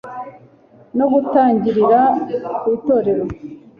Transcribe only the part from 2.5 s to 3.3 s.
ku itorero